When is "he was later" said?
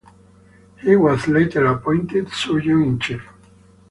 0.81-1.67